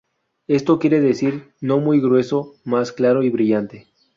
[0.47, 3.85] Esto quiere decir no muy grueso, más claro y brillante.